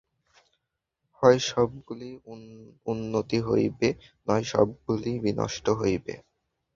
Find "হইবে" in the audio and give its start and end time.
3.47-3.89, 5.79-6.13